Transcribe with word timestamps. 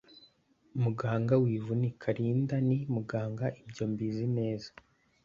Muganga 0.83 1.33
wivunika 1.43 2.07
Linda 2.17 2.55
ndi 2.65 2.77
muganga 2.93 3.45
ibyo 3.61 3.83
mbizi 3.91 4.25
neza 4.37 4.69